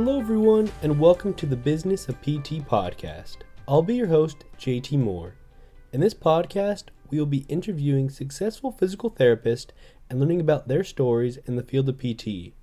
[0.00, 3.38] Hello, everyone, and welcome to the Business of PT podcast.
[3.66, 5.34] I'll be your host, JT Moore.
[5.92, 9.70] In this podcast, we will be interviewing successful physical therapists
[10.08, 12.54] and learning about their stories in the field of PT.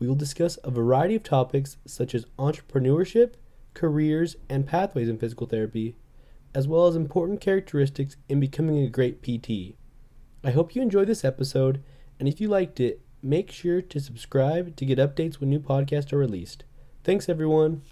[0.00, 3.34] We will discuss a variety of topics such as entrepreneurship,
[3.74, 5.94] careers, and pathways in physical therapy,
[6.52, 9.76] as well as important characteristics in becoming a great PT.
[10.42, 11.80] I hope you enjoyed this episode,
[12.18, 16.12] and if you liked it, make sure to subscribe to get updates when new podcasts
[16.12, 16.64] are released.
[17.04, 17.82] Thanks, everyone.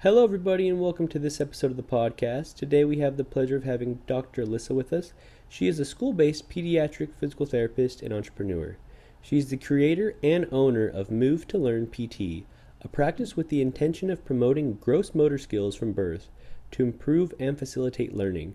[0.00, 2.56] Hello, everybody, and welcome to this episode of the podcast.
[2.56, 4.44] Today, we have the pleasure of having Dr.
[4.44, 5.14] Alyssa with us.
[5.48, 8.76] She is a school based pediatric physical therapist and entrepreneur.
[9.22, 12.44] She's the creator and owner of Move to Learn PT,
[12.82, 16.28] a practice with the intention of promoting gross motor skills from birth
[16.72, 18.54] to improve and facilitate learning.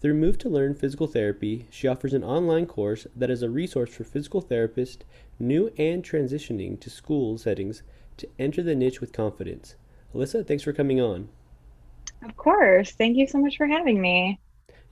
[0.00, 3.92] Through Move to Learn Physical Therapy, she offers an online course that is a resource
[3.92, 4.98] for physical therapists
[5.40, 7.82] new and transitioning to school settings
[8.18, 9.74] to enter the niche with confidence.
[10.14, 11.28] Alyssa, thanks for coming on.
[12.22, 12.92] Of course.
[12.92, 14.38] Thank you so much for having me.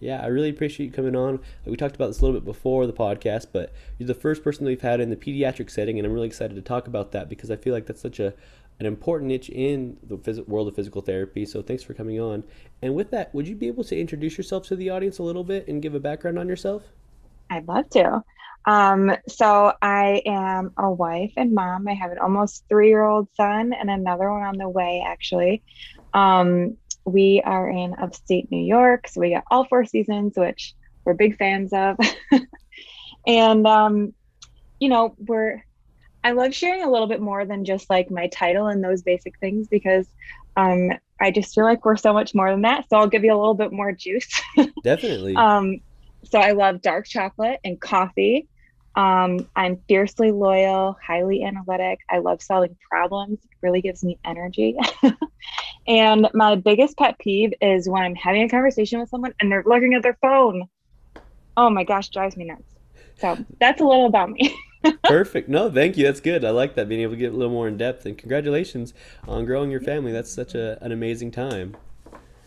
[0.01, 1.39] Yeah, I really appreciate you coming on.
[1.65, 4.65] We talked about this a little bit before the podcast, but you're the first person
[4.65, 7.29] that we've had in the pediatric setting, and I'm really excited to talk about that
[7.29, 8.35] because I feel like that's such a
[8.79, 11.47] an important niche in the phys- world of physical therapy.
[11.47, 12.45] So thanks for coming on.
[12.83, 15.45] And with that, would you be able to introduce yourself to the audience a little
[15.45, 16.83] bit and give a background on yourself?
[17.49, 18.23] I'd love to.
[18.67, 21.87] Um, so I am a wife and mom.
[21.87, 25.63] I have an almost three-year-old son and another one on the way, actually.
[26.13, 31.15] Um, we are in upstate New York, so we got all four seasons, which we're
[31.15, 31.97] big fans of.
[33.27, 34.13] and um,
[34.81, 35.65] you know, we're
[36.27, 39.39] I love sharing a little bit more than just like my title and those basic
[39.39, 40.09] things because
[40.57, 42.89] um, I just feel like we're so much more than that.
[42.91, 44.29] So I'll give you a little bit more juice.
[44.83, 45.37] Definitely.
[45.37, 45.77] um,
[46.25, 48.49] so I love dark chocolate and coffee.
[48.97, 52.01] Um, I'm fiercely loyal, highly analytic.
[52.11, 53.39] I love solving problems.
[53.45, 54.77] It really gives me energy.
[55.87, 59.63] and my biggest pet peeve is when I'm having a conversation with someone and they're
[59.65, 60.65] looking at their phone.
[61.57, 62.75] Oh my gosh, drives me nuts.
[63.21, 64.59] So that's a little about me.
[65.05, 65.49] Perfect.
[65.49, 66.05] No, thank you.
[66.05, 66.45] That's good.
[66.45, 68.07] I like that being able to get a little more in depth.
[68.07, 68.95] And congratulations
[69.27, 70.13] on growing your family.
[70.13, 71.77] That's such a, an amazing time.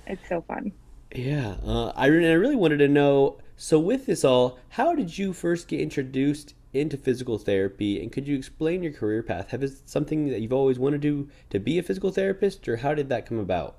[0.08, 0.72] It's so fun.
[1.14, 3.40] Yeah, uh, I, I really wanted to know.
[3.56, 8.28] So, with this all, how did you first get introduced into physical therapy, and could
[8.28, 9.50] you explain your career path?
[9.50, 12.78] Have it something that you've always wanted to do to be a physical therapist, or
[12.78, 13.78] how did that come about?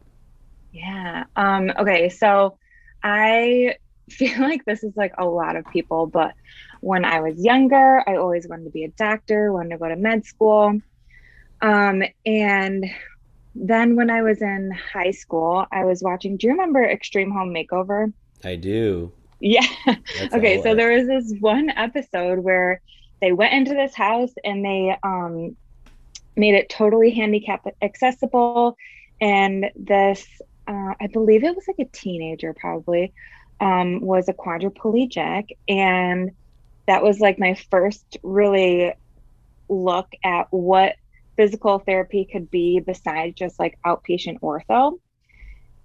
[0.72, 1.24] Yeah.
[1.36, 2.08] Um, okay.
[2.08, 2.58] So,
[3.02, 3.76] I
[4.10, 6.34] feel like this is like a lot of people, but
[6.80, 9.96] when I was younger, I always wanted to be a doctor, wanted to go to
[9.96, 10.80] med school.
[11.62, 12.84] Um, and
[13.54, 16.36] then when I was in high school, I was watching.
[16.36, 18.12] Do you remember Extreme Home Makeover?
[18.44, 19.12] I do.
[19.40, 19.66] Yeah.
[20.32, 20.62] okay.
[20.62, 22.80] So there was this one episode where
[23.20, 25.56] they went into this house and they um,
[26.36, 28.76] made it totally handicap accessible.
[29.20, 30.26] And this,
[30.66, 33.12] uh, I believe it was like a teenager probably,
[33.60, 35.56] um, was a quadriplegic.
[35.68, 36.30] And
[36.90, 38.92] that was like my first really
[39.68, 40.96] look at what
[41.36, 44.98] physical therapy could be besides just like outpatient ortho.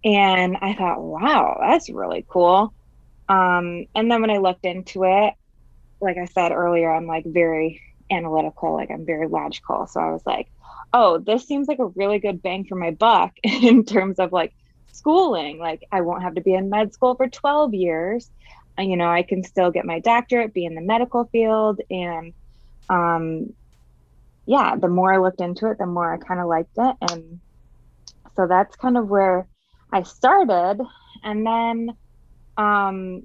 [0.04, 2.74] And I thought, wow, that's really cool.
[3.30, 5.36] Um, and then when I looked into it,
[6.02, 9.86] like I said earlier, I'm like very analytical, like I'm very logical.
[9.86, 10.48] So I was like,
[10.92, 14.56] oh, this seems like a really good bang for my buck in terms of like
[14.92, 15.60] schooling.
[15.60, 18.32] Like I won't have to be in med school for 12 years.
[18.78, 21.82] You know, I can still get my doctorate, be in the medical field.
[21.90, 22.34] And
[22.90, 23.54] um,
[24.46, 26.96] yeah, the more I looked into it, the more I kind of liked it.
[27.10, 27.40] And
[28.36, 29.48] so that's kind of where
[29.92, 30.84] I started.
[31.24, 31.96] And then
[32.58, 33.24] um,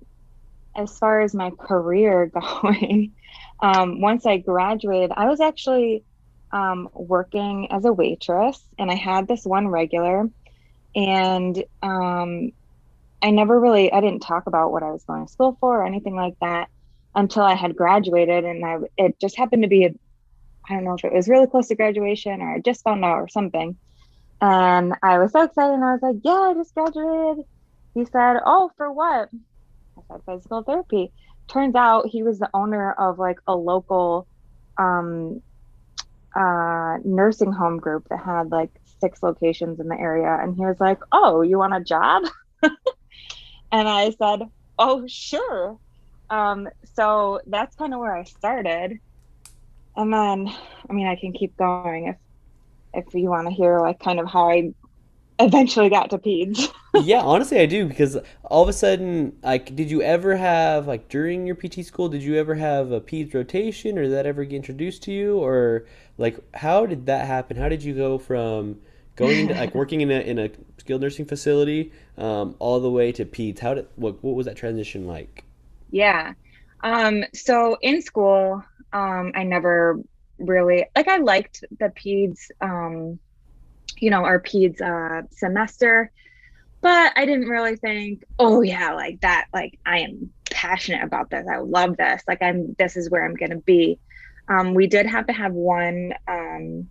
[0.77, 2.27] as far as my career
[2.63, 3.13] going,
[3.61, 6.05] um, once I graduated, I was actually
[6.53, 10.29] um, working as a waitress and I had this one regular
[10.95, 12.53] and um,
[13.23, 15.87] I never really I didn't talk about what I was going to school for or
[15.87, 16.69] anything like that
[17.15, 19.91] until I had graduated and I it just happened to be a
[20.69, 23.17] I don't know if it was really close to graduation or I just found out
[23.19, 23.79] or something.
[24.41, 27.45] And I was so excited and I was like, Yeah, I just graduated.
[27.95, 29.29] He said, Oh, for what?
[29.99, 31.13] I said physical therapy.
[31.49, 34.29] Turns out he was the owner of like a local
[34.79, 35.43] um
[36.37, 38.71] uh nursing home group that had like
[39.01, 42.25] six locations in the area and he was like, Oh, you want a job?
[43.73, 44.43] And I said,
[44.79, 45.79] Oh, sure.
[46.31, 48.99] Um, so that's kind of where I started.
[49.97, 50.49] And then,
[50.89, 52.17] I mean, I can keep going if
[52.93, 54.73] if you want to hear like kind of how I
[55.39, 56.69] eventually got to peds.
[56.95, 61.09] yeah, honestly, I do because all of a sudden, like, did you ever have like
[61.09, 62.09] during your PT school?
[62.09, 65.39] Did you ever have a peds rotation, or did that ever get introduced to you,
[65.39, 65.87] or
[66.19, 67.57] like how did that happen?
[67.57, 68.81] How did you go from
[69.17, 73.13] going into like working in a in a skilled nursing facility um, all the way
[73.13, 73.59] to peds?
[73.59, 75.45] How did what what was that transition like?
[75.91, 76.35] Yeah,
[76.83, 78.63] um, so in school,
[78.93, 80.01] um, I never
[80.39, 82.51] really like I liked the peds.
[82.61, 83.19] Um,
[83.99, 86.11] you know, our peds uh, semester.
[86.83, 91.47] But I didn't really think, oh yeah, like that, like I am passionate about this.
[91.47, 92.23] I love this.
[92.27, 93.99] Like I'm this is where I'm gonna be.
[94.49, 96.89] Um, we did have to have one um,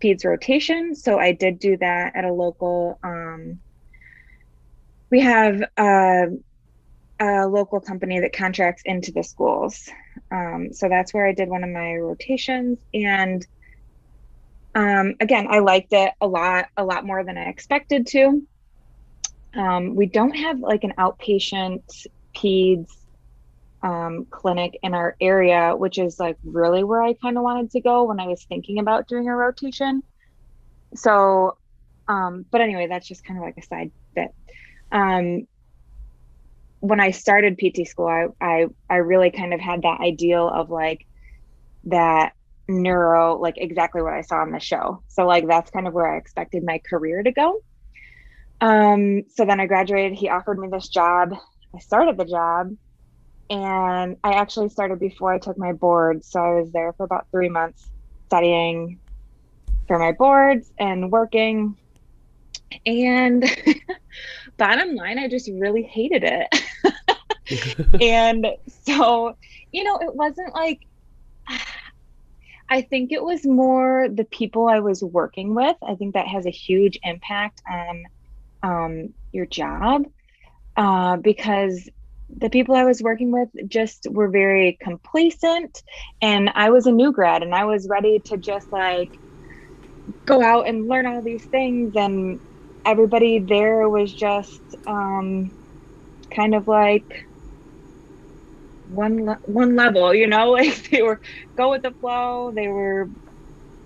[0.00, 2.98] peds rotation, so I did do that at a local.
[3.02, 3.58] Um,
[5.12, 6.28] we have a,
[7.46, 9.88] local company that contracts into the schools,
[10.32, 13.46] um, so that's where I did one of my rotations, and
[14.74, 18.42] um, again, I liked it a lot, a lot more than I expected to.
[19.54, 21.82] Um, we don't have like an outpatient
[22.34, 22.90] peds
[23.82, 27.80] um, clinic in our area, which is like really where I kind of wanted to
[27.80, 30.02] go when I was thinking about doing a rotation.
[30.94, 31.58] So,
[32.08, 34.34] um, but anyway, that's just kind of like a side bit.
[34.92, 35.46] Um,
[36.80, 40.70] when I started PT school, I, I I really kind of had that ideal of
[40.70, 41.06] like
[41.84, 42.32] that
[42.68, 45.02] neuro, like exactly what I saw on the show.
[45.08, 47.60] So like that's kind of where I expected my career to go.
[48.60, 50.18] Um, so then I graduated.
[50.18, 51.34] He offered me this job.
[51.74, 52.70] I started the job,
[53.50, 56.24] and I actually started before I took my board.
[56.24, 57.90] So I was there for about three months
[58.26, 59.00] studying
[59.86, 61.76] for my boards and working.
[62.86, 63.44] And
[64.58, 68.00] bottom line, I just really hated it.
[68.00, 68.46] and
[68.84, 69.36] so,
[69.72, 70.80] you know, it wasn't like
[72.72, 75.76] I think it was more the people I was working with.
[75.86, 78.04] I think that has a huge impact on
[78.62, 80.04] um, your job
[80.76, 81.88] uh, because
[82.34, 85.82] the people I was working with just were very complacent.
[86.22, 89.10] And I was a new grad and I was ready to just like
[90.24, 91.92] go out and learn all these things.
[91.94, 92.40] And
[92.84, 95.56] everybody there was just um,
[96.34, 97.06] kind of like,
[98.84, 100.50] one le- one level you know?
[100.58, 101.20] Like they were
[101.56, 102.52] go with the flow.
[102.54, 103.08] They were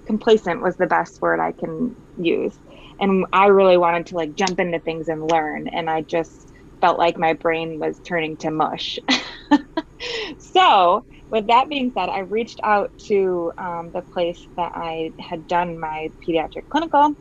[0.06, 2.58] complacent was the best word i can use.
[3.00, 6.50] And i really wanted to like jump into things and learn and i just
[6.81, 8.98] felt like my brain was turning to mush.
[10.38, 15.46] So with that being said i reached out to um, the place that i had
[15.46, 17.14] done my pediatric clinical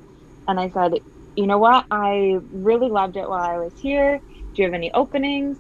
[0.47, 0.93] and i said
[1.35, 1.85] you know what?
[1.91, 4.19] I really loved it while i was here.
[4.55, 5.57] Do you have any openings?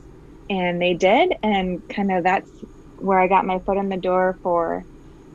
[0.49, 2.49] And they did and kind of that's
[2.97, 4.85] where i got my foot in the door for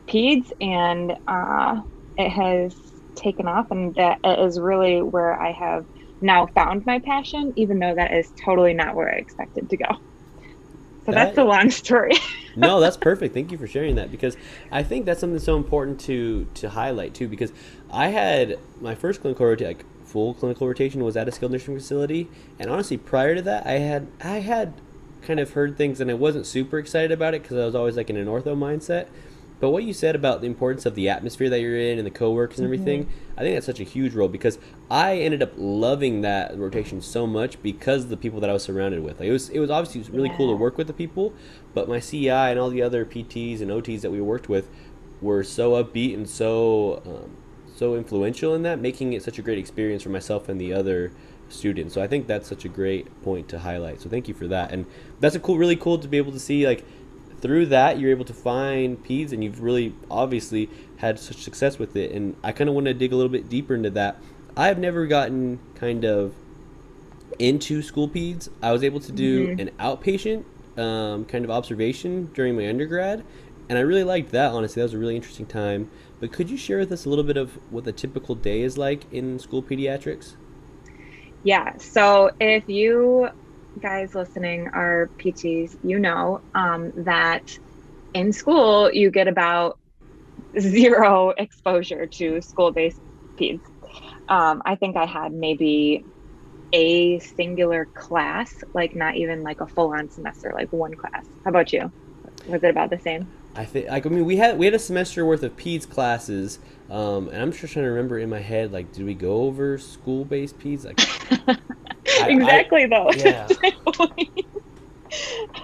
[0.09, 1.81] peds and uh,
[2.17, 2.75] it has
[3.15, 5.85] taken off and that is really where i have
[6.21, 9.85] now found my passion even though that is totally not where i expected to go.
[11.05, 12.13] So that, that's a long story.
[12.55, 13.33] No that's perfect.
[13.33, 14.35] Thank you for sharing that because
[14.71, 17.53] i think that's something so important to to highlight too because
[17.89, 21.75] i had my first clinical rotation like full clinical rotation was at a skilled nursing
[21.75, 22.27] facility
[22.59, 24.73] and honestly prior to that i had i had
[25.21, 27.97] kind of heard things and I wasn't super excited about it because I was always
[27.97, 29.07] like in an ortho mindset.
[29.59, 32.11] But what you said about the importance of the atmosphere that you're in and the
[32.11, 33.39] coworkers and everything, mm-hmm.
[33.39, 34.57] I think that's such a huge role because
[34.89, 38.63] I ended up loving that rotation so much because of the people that I was
[38.63, 39.19] surrounded with.
[39.19, 40.37] Like it was, it was obviously really yeah.
[40.37, 41.35] cool to work with the people,
[41.75, 44.67] but my CI and all the other PTs and OTs that we worked with
[45.21, 47.37] were so upbeat and so um,
[47.81, 51.11] so influential in that, making it such a great experience for myself and the other
[51.49, 51.95] students.
[51.95, 54.01] So I think that's such a great point to highlight.
[54.01, 54.71] So thank you for that.
[54.71, 54.85] And
[55.19, 56.85] that's a cool, really cool to be able to see like
[57.41, 61.95] through that you're able to find peds and you've really obviously had such success with
[61.95, 62.11] it.
[62.11, 64.21] And I kind of want to dig a little bit deeper into that.
[64.55, 66.35] I've never gotten kind of
[67.39, 68.47] into school peds.
[68.61, 69.59] I was able to do mm-hmm.
[69.59, 70.45] an outpatient
[70.79, 73.23] um, kind of observation during my undergrad,
[73.71, 74.51] and I really liked that.
[74.51, 75.89] Honestly, that was a really interesting time.
[76.19, 78.77] But could you share with us a little bit of what a typical day is
[78.77, 80.33] like in school pediatrics?
[81.45, 81.77] Yeah.
[81.77, 83.29] So if you
[83.79, 87.57] guys listening are PTs, you know um, that
[88.13, 89.79] in school you get about
[90.59, 92.99] zero exposure to school based
[93.39, 93.61] peds.
[94.27, 96.03] Um, I think I had maybe
[96.73, 101.25] a singular class, like not even like a full on semester, like one class.
[101.45, 101.89] How about you?
[102.47, 103.31] Was it about the same?
[103.53, 106.59] I think like I mean we had we had a semester worth of peds classes,
[106.89, 109.77] um, and I'm just trying to remember in my head like did we go over
[109.77, 110.99] school based peds like
[112.21, 113.11] exactly I, though.
[113.13, 113.47] Yeah.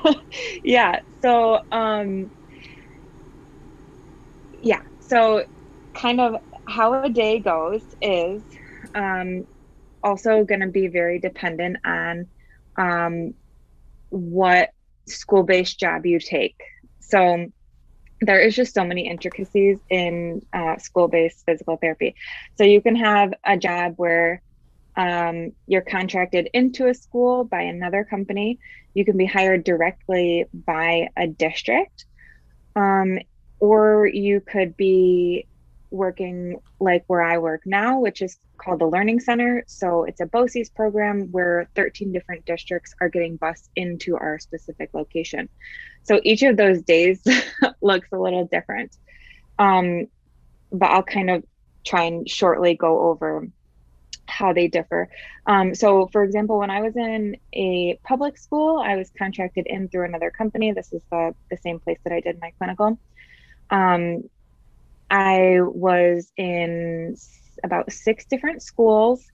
[0.63, 2.31] Yeah so um
[4.61, 5.43] yeah so
[5.93, 6.35] kind of
[6.67, 8.43] how a day goes is
[8.95, 9.45] um
[10.03, 12.27] also going to be very dependent on
[12.77, 13.33] um,
[14.09, 14.71] what
[15.07, 16.55] school based job you take.
[17.01, 17.47] So
[18.21, 22.15] there is just so many intricacies in uh, school based physical therapy.
[22.55, 24.41] So you can have a job where
[24.95, 28.59] um, you're contracted into a school by another company.
[28.95, 32.05] You can be hired directly by a district.
[32.75, 33.19] Um,
[33.59, 35.47] or you could be
[35.89, 39.63] working like where I work now, which is called the Learning Center.
[39.67, 44.89] So it's a BOCES program where 13 different districts are getting bused into our specific
[44.93, 45.49] location.
[46.03, 47.21] So each of those days
[47.81, 48.95] looks a little different.
[49.59, 50.07] Um,
[50.71, 51.43] but I'll kind of
[51.85, 53.47] try and shortly go over
[54.25, 55.09] how they differ.
[55.45, 59.87] Um, so, for example, when I was in a public school, I was contracted in
[59.87, 60.73] through another company.
[60.73, 62.99] This is the, the same place that I did my clinical.
[63.69, 64.23] Um,
[65.09, 67.15] I was in
[67.63, 69.25] about six different schools.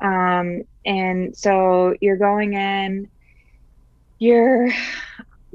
[0.00, 3.10] Um, and so you're going in,
[4.18, 4.70] you're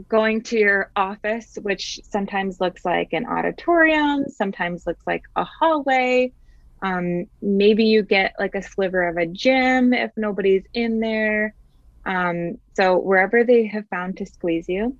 [0.07, 6.33] going to your office, which sometimes looks like an auditorium, sometimes looks like a hallway.
[6.81, 11.53] Um, maybe you get like a sliver of a gym if nobody's in there.
[12.05, 14.97] Um, so wherever they have found to squeeze you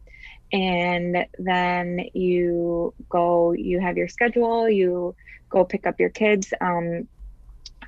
[0.52, 5.16] and then you go you have your schedule you
[5.50, 6.54] go pick up your kids.
[6.62, 7.08] Um,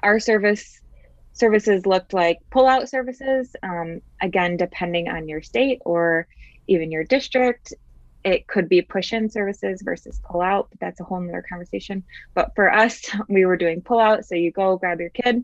[0.04, 0.82] our service
[1.34, 3.56] services looked like pull out services.
[3.64, 6.28] Um, again depending on your state or
[6.68, 7.74] even your district
[8.24, 12.04] it could be push in services versus pull out but that's a whole nother conversation.
[12.34, 15.44] But for us we were doing pull out so you go grab your kid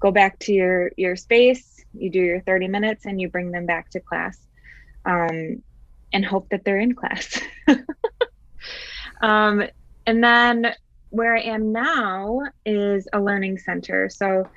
[0.00, 3.66] go back to your your space you do your 30 minutes and you bring them
[3.66, 4.38] back to class.
[5.04, 5.62] Um,
[6.14, 7.38] and hope that they're in class.
[9.22, 9.64] um,
[10.06, 10.74] and then
[11.10, 14.08] where I am now is a learning center.
[14.08, 14.48] So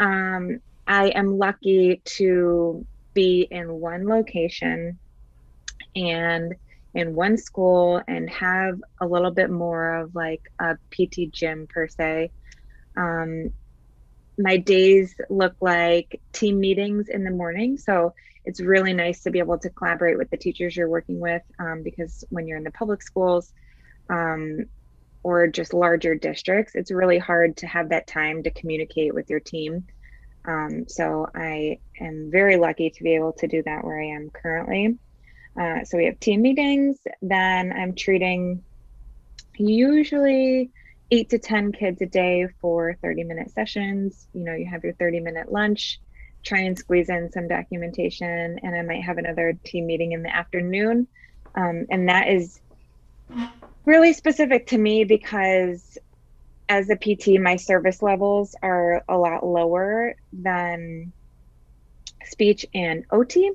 [0.00, 4.98] um, I am lucky to be in one location
[5.94, 6.54] and
[6.94, 11.88] in one school and have a little bit more of like a PT gym per
[11.88, 12.30] se.
[12.96, 13.50] Um,
[14.38, 17.78] my days look like team meetings in the morning.
[17.78, 18.12] So
[18.46, 21.82] it's really nice to be able to collaborate with the teachers you're working with um,
[21.82, 23.52] because when you're in the public schools
[24.08, 24.66] um,
[25.24, 29.40] or just larger districts, it's really hard to have that time to communicate with your
[29.40, 29.84] team.
[30.44, 34.30] Um, so I am very lucky to be able to do that where I am
[34.30, 34.96] currently.
[35.60, 36.98] Uh, so we have team meetings.
[37.20, 38.62] Then I'm treating
[39.58, 40.70] usually
[41.10, 44.28] eight to 10 kids a day for 30 minute sessions.
[44.32, 46.00] You know, you have your 30 minute lunch,
[46.46, 50.34] try and squeeze in some documentation, and I might have another team meeting in the
[50.34, 51.08] afternoon.
[51.54, 52.60] Um, and that is
[53.84, 55.98] really specific to me because
[56.68, 61.12] as a PT, my service levels are a lot lower than
[62.24, 63.50] speech and OT.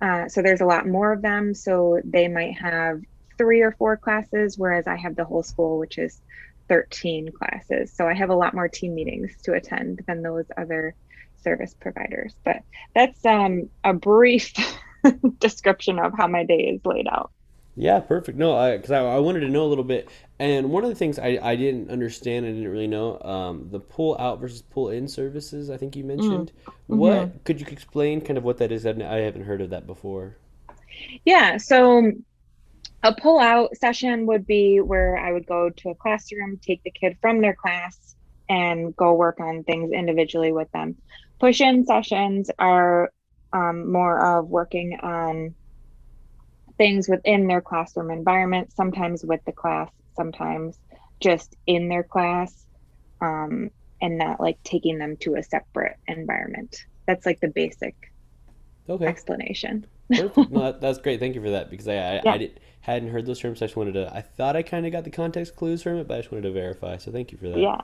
[0.00, 1.54] Uh, so there's a lot more of them.
[1.54, 3.00] So they might have
[3.38, 6.20] three or four classes, whereas I have the whole school, which is
[6.68, 7.92] 13 classes.
[7.92, 10.94] So I have a lot more team meetings to attend than those other
[11.42, 12.34] service providers.
[12.44, 12.62] But
[12.94, 14.52] that's um, a brief
[15.38, 17.30] description of how my day is laid out.
[17.78, 18.38] Yeah, perfect.
[18.38, 20.08] No, because I, I, I, wanted to know a little bit.
[20.38, 23.78] And one of the things I, I didn't understand, I didn't really know, um, the
[23.78, 26.52] pull out versus pull in services, I think you mentioned.
[26.64, 26.96] Mm-hmm.
[26.96, 28.86] What could you explain kind of what that is?
[28.86, 30.36] I haven't heard of that before.
[31.26, 31.58] Yeah.
[31.58, 32.12] So
[33.02, 36.90] a pull out session would be where I would go to a classroom, take the
[36.90, 38.16] kid from their class,
[38.48, 40.96] and go work on things individually with them.
[41.40, 43.10] Push in sessions are
[43.52, 45.54] um, more of working on
[46.78, 50.78] things within their classroom environment, sometimes with the class, sometimes
[51.20, 52.66] just in their class,
[53.20, 56.76] um, and not like taking them to a separate environment.
[57.06, 57.94] That's like the basic
[58.88, 59.06] okay.
[59.06, 59.86] explanation.
[60.14, 60.50] Perfect.
[60.50, 61.18] No, that, that's great.
[61.18, 62.32] Thank you for that because I, I, yeah.
[62.32, 63.60] I did, hadn't heard those terms.
[63.62, 64.14] I just wanted to.
[64.14, 66.42] I thought I kind of got the context clues from it, but I just wanted
[66.42, 66.96] to verify.
[66.98, 67.58] So thank you for that.
[67.58, 67.80] Yeah.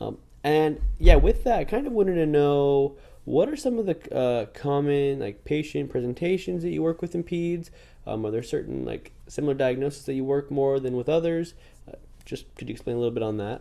[0.00, 3.86] Um, and yeah, with that, I kind of wanted to know what are some of
[3.86, 7.70] the uh, common like patient presentations that you work with in peds.
[8.06, 11.54] Um, are there certain like similar diagnoses that you work more than with others?
[11.86, 13.60] Uh, just could you explain a little bit on that?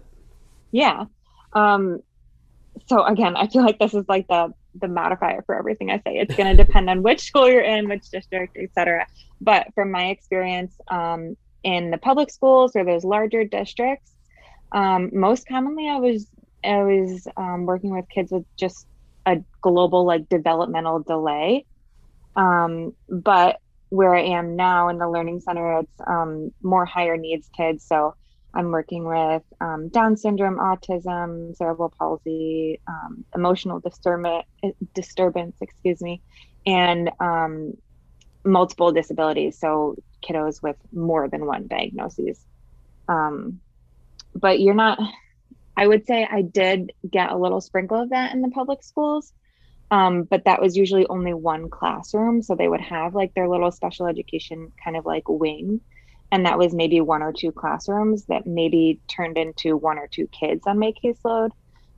[0.72, 1.06] Yeah.
[1.54, 2.02] Um,
[2.88, 6.18] so again, I feel like this is like the the modifier for everything I say.
[6.18, 9.08] It's going to depend on which school you're in, which district, etc.
[9.42, 14.14] But from my experience um, in the public schools or those larger districts,
[14.72, 16.28] um, most commonly I was
[16.64, 18.86] I was um, working with kids with just
[19.26, 21.66] a global like developmental delay.
[22.36, 23.60] Um, but
[23.90, 27.86] where I am now in the learning center, it's um, more higher needs kids.
[27.86, 28.16] So
[28.54, 34.46] I'm working with um, Down syndrome, autism, cerebral palsy, um, emotional disturbance,
[34.94, 36.22] disturbance, excuse me,
[36.66, 37.74] and um,
[38.44, 39.60] multiple disabilities.
[39.60, 42.44] So kiddos with more than one diagnosis.
[43.08, 43.60] Um,
[44.36, 45.00] but you're not.
[45.78, 49.32] I would say I did get a little sprinkle of that in the public schools,
[49.92, 52.42] um, but that was usually only one classroom.
[52.42, 55.80] So they would have like their little special education kind of like wing
[56.32, 60.28] and that was maybe one or two classrooms that maybe turned into one or two
[60.28, 61.52] kids on my caseload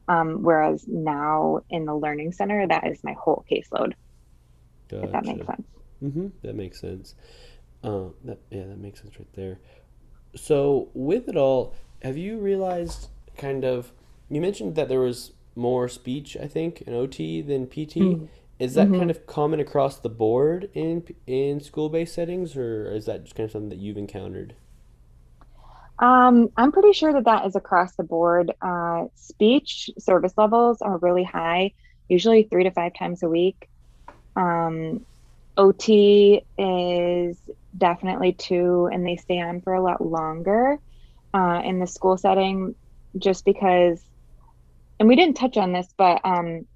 [0.07, 3.93] um, whereas now in the learning center that is my whole caseload
[4.89, 5.03] gotcha.
[5.03, 5.67] if that makes sense
[6.03, 6.27] mm-hmm.
[6.41, 7.15] that makes sense
[7.83, 9.59] uh, that, yeah that makes sense right there
[10.35, 13.91] so with it all have you realized kind of
[14.29, 17.17] you mentioned that there was more speech i think in ot
[17.47, 18.25] than pt mm-hmm.
[18.61, 18.99] Is that mm-hmm.
[18.99, 23.35] kind of common across the board in in school based settings, or is that just
[23.35, 24.53] kind of something that you've encountered?
[25.97, 28.51] Um, I'm pretty sure that that is across the board.
[28.61, 31.73] Uh, speech service levels are really high,
[32.07, 33.67] usually three to five times a week.
[34.35, 35.07] Um,
[35.57, 37.37] OT is
[37.75, 40.77] definitely two, and they stay on for a lot longer
[41.33, 42.75] uh, in the school setting,
[43.17, 44.03] just because.
[44.99, 46.67] And we didn't touch on this, but um,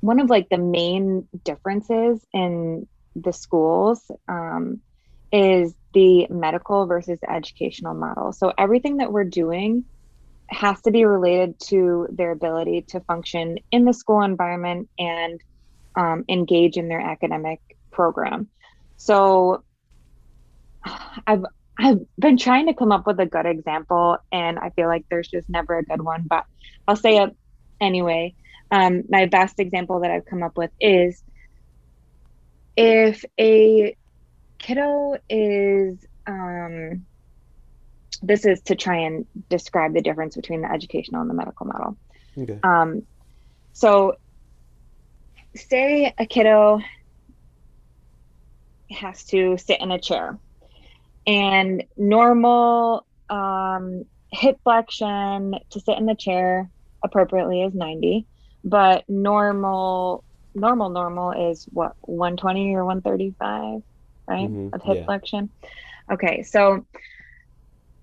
[0.00, 2.86] one of like the main differences in
[3.16, 4.80] the schools um,
[5.32, 8.32] is the medical versus educational model.
[8.32, 9.84] So everything that we're doing
[10.48, 15.40] has to be related to their ability to function in the school environment and
[15.96, 17.60] um, engage in their academic
[17.90, 18.48] program.
[18.96, 19.64] So
[21.26, 21.44] I've
[21.78, 25.28] I've been trying to come up with a good example, and I feel like there's
[25.28, 26.24] just never a good one.
[26.26, 26.44] But
[26.88, 27.36] I'll say it
[27.80, 28.34] anyway
[28.70, 31.22] um, my best example that I've come up with is
[32.76, 33.96] if a
[34.58, 37.06] kiddo is um,
[38.22, 41.96] this is to try and describe the difference between the educational and the medical model.
[42.36, 42.58] Okay.
[42.62, 43.06] Um,
[43.72, 44.16] so,
[45.54, 46.80] say a kiddo
[48.90, 50.38] has to sit in a chair,
[51.26, 56.70] and normal um, hip flexion to sit in the chair
[57.02, 58.26] appropriately is 90
[58.64, 63.82] but normal normal normal is what 120 or 135
[64.26, 64.74] right mm-hmm.
[64.74, 65.04] of hip yeah.
[65.04, 65.50] flexion
[66.10, 66.84] okay so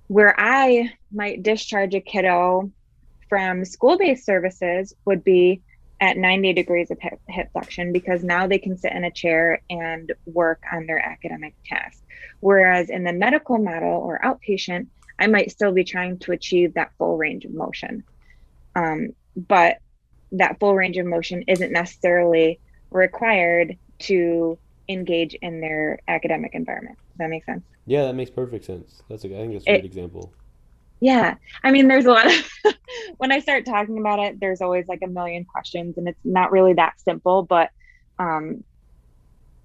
[0.07, 2.71] where i might discharge a kiddo
[3.27, 5.61] from school-based services would be
[6.03, 9.61] at 90 degrees of hip, hip flexion because now they can sit in a chair
[9.69, 12.03] and work on their academic task
[12.41, 14.87] whereas in the medical model or outpatient
[15.17, 18.03] i might still be trying to achieve that full range of motion
[18.75, 19.77] um, but
[20.33, 22.59] that full range of motion isn't necessarily
[22.91, 24.57] required to
[24.89, 26.97] engage in their academic environment.
[26.97, 27.63] Does that make sense?
[27.85, 29.01] Yeah, that makes perfect sense.
[29.09, 30.33] That's a, I think that's a great example.
[31.03, 31.35] Yeah.
[31.65, 32.51] I mean, there's a lot of,
[33.17, 36.49] when I start talking about it, there's always like a million questions and it's not
[36.53, 37.71] really that simple, but
[38.19, 38.63] um,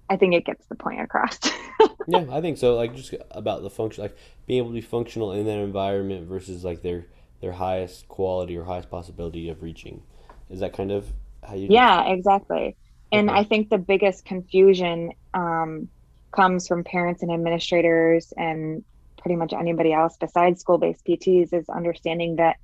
[0.09, 1.39] I think it gets the point across.
[2.09, 2.75] yeah, I think so.
[2.75, 6.65] Like just about the function, like being able to be functional in that environment versus
[6.65, 7.05] like their,
[7.39, 10.03] their highest quality or highest possibility of reaching
[10.49, 11.05] is that kind of
[11.47, 11.67] how you?
[11.69, 12.75] Yeah, exactly.
[13.13, 13.39] And okay.
[13.39, 15.87] I think the biggest confusion um,
[16.31, 18.83] comes from parents and administrators and
[19.19, 22.57] pretty much anybody else besides school-based PTs is understanding that,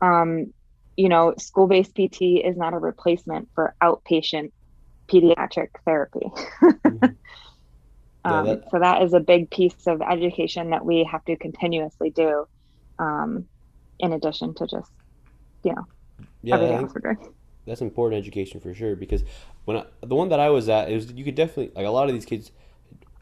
[0.00, 0.52] um,
[0.96, 4.52] you know, school-based PT is not a replacement for outpatient
[5.08, 6.30] pediatric therapy.
[6.62, 7.04] mm-hmm.
[8.24, 12.10] yeah, um, so that is a big piece of education that we have to continuously
[12.10, 12.46] do,
[12.98, 13.44] um,
[13.98, 14.90] in addition to just,
[15.62, 15.86] you know,
[16.42, 16.56] yeah,
[17.66, 19.24] That's important education for sure because
[19.64, 21.90] when I, the one that I was at, it was you could definitely like a
[21.90, 22.52] lot of these kids.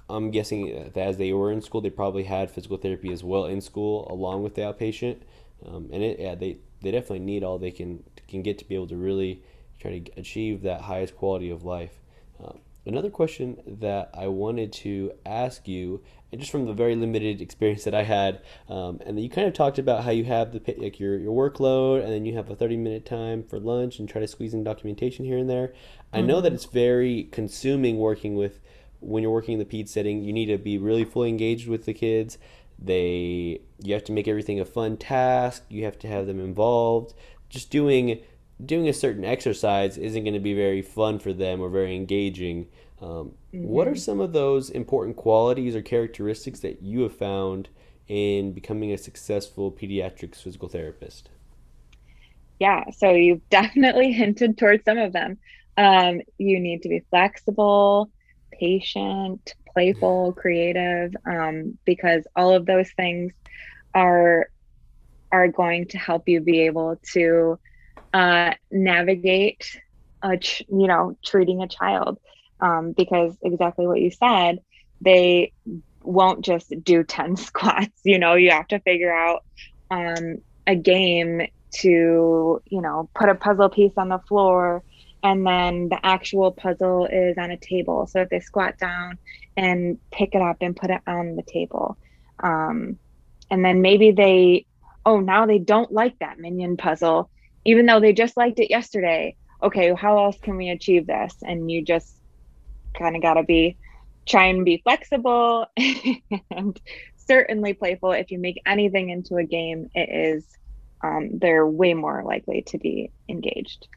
[0.08, 3.46] I'm guessing that as they were in school, they probably had physical therapy as well
[3.46, 5.18] in school along with the outpatient,
[5.66, 8.74] um, and it yeah they they definitely need all they can can get to be
[8.74, 9.42] able to really
[9.80, 12.00] try to achieve that highest quality of life.
[12.42, 17.40] Um, another question that I wanted to ask you, and just from the very limited
[17.40, 20.74] experience that I had, um, and you kind of talked about how you have the
[20.76, 24.08] like your your workload, and then you have a thirty minute time for lunch, and
[24.08, 25.68] try to squeeze in documentation here and there.
[25.68, 26.18] Mm-hmm.
[26.18, 26.56] I know that mm-hmm.
[26.56, 28.60] it's very consuming working with
[29.04, 30.22] when you're working in the PED setting.
[30.22, 32.38] You need to be really fully engaged with the kids.
[32.78, 35.62] They you have to make everything a fun task.
[35.68, 37.14] You have to have them involved.
[37.48, 38.20] Just doing
[38.64, 42.68] doing a certain exercise isn't going to be very fun for them or very engaging.
[43.00, 43.64] Um, mm-hmm.
[43.64, 43.98] What are mm-hmm.
[43.98, 47.68] some of those important qualities or characteristics that you have found
[48.08, 51.28] in becoming a successful pediatrics physical therapist?
[52.60, 55.38] Yeah, so you've definitely hinted towards some of them.
[55.76, 58.10] Um, you need to be flexible,
[58.58, 63.32] patient, playful, creative, um, because all of those things
[63.94, 64.48] are
[65.32, 67.58] are going to help you be able to
[68.12, 69.66] uh, navigate
[70.22, 72.18] a ch- you know treating a child.
[72.60, 74.60] Um, because exactly what you said
[75.00, 75.52] they
[76.02, 79.42] won't just do 10 squats you know you have to figure out
[79.90, 80.36] um,
[80.66, 84.82] a game to you know put a puzzle piece on the floor
[85.24, 88.06] and then the actual puzzle is on a table.
[88.06, 89.18] So if they squat down
[89.56, 91.96] and pick it up and put it on the table
[92.40, 92.98] um,
[93.50, 94.66] and then maybe they
[95.06, 97.30] oh now they don't like that minion puzzle
[97.64, 99.34] even though they just liked it yesterday.
[99.62, 101.34] Okay how else can we achieve this?
[101.42, 102.14] And you just
[102.92, 103.78] kind of got to be
[104.26, 105.66] try and be flexible
[106.50, 106.78] and
[107.16, 108.12] certainly playful.
[108.12, 110.44] If you make anything into a game it is
[111.02, 113.88] um, they're way more likely to be engaged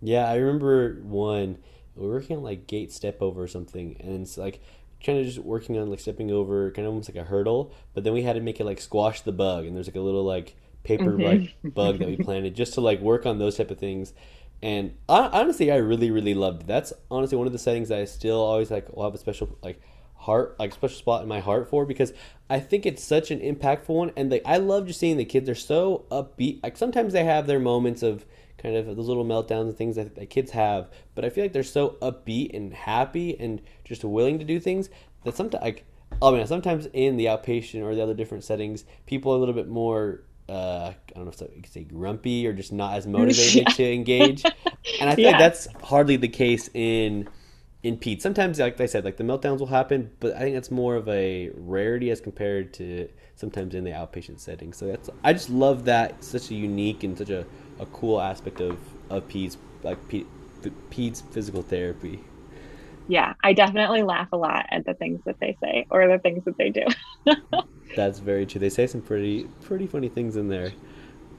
[0.00, 1.58] yeah i remember one
[1.94, 4.60] we were working on like gait step over or something and it's like
[5.04, 8.04] kind of just working on like stepping over kind of almost like a hurdle but
[8.04, 10.24] then we had to make it like squash the bug and there's like a little
[10.24, 11.22] like paper mm-hmm.
[11.22, 14.12] like bug that we planted just to like work on those type of things
[14.62, 18.04] and honestly i really really loved it that's honestly one of the settings that i
[18.04, 19.80] still always like will have a special like
[20.18, 22.12] heart like special spot in my heart for because
[22.50, 25.46] i think it's such an impactful one and like i love just seeing the kids
[25.46, 28.26] they're so upbeat like sometimes they have their moments of
[28.58, 31.52] kind of those little meltdowns and things that, that kids have but i feel like
[31.52, 34.90] they're so upbeat and happy and just willing to do things
[35.24, 35.84] that sometimes like
[36.22, 39.54] I mean, sometimes in the outpatient or the other different settings, people are a little
[39.54, 43.06] bit more uh, I don't know if you could say grumpy or just not as
[43.06, 43.68] motivated yeah.
[43.68, 44.44] to engage.
[45.00, 45.30] And I think yeah.
[45.32, 47.28] like that's hardly the case in
[47.88, 48.20] in Pete.
[48.20, 51.08] Sometimes, like I said, like the meltdowns will happen, but I think that's more of
[51.08, 54.74] a rarity as compared to sometimes in the outpatient setting.
[54.74, 57.46] So that's I just love that such a unique and such a,
[57.80, 60.26] a cool aspect of of peds like Pete,
[60.90, 62.22] peds physical therapy.
[63.08, 66.44] Yeah, I definitely laugh a lot at the things that they say or the things
[66.44, 66.84] that they do.
[67.96, 68.60] That's very true.
[68.60, 70.72] They say some pretty pretty funny things in there.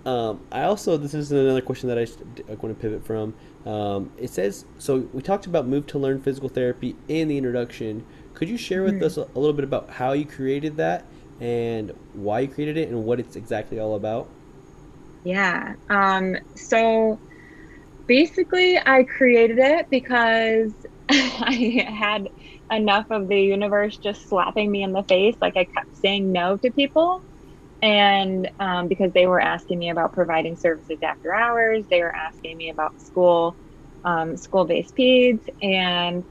[0.05, 2.03] Um, I also this is another question that I,
[2.51, 3.33] I want to pivot from.
[3.65, 5.09] Um, it says so.
[5.13, 8.05] We talked about move to learn physical therapy in the introduction.
[8.33, 9.03] Could you share with mm-hmm.
[9.03, 11.05] us a, a little bit about how you created that
[11.41, 14.29] and why you created it and what it's exactly all about?
[15.23, 15.75] Yeah.
[15.89, 17.19] Um, so
[18.07, 20.71] basically, I created it because
[21.09, 22.29] I had
[22.71, 25.35] enough of the universe just slapping me in the face.
[25.41, 27.23] Like I kept saying no to people.
[27.81, 32.57] And um, because they were asking me about providing services after hours, they were asking
[32.57, 33.57] me about school,
[34.03, 35.43] um, school based peds.
[35.61, 36.25] And